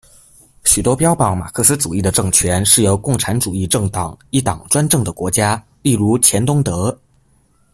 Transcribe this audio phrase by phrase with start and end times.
[0.63, 6.99] 许多标榜马克思主义的政权是由共产主义政党一党专政的国家，例如前东德。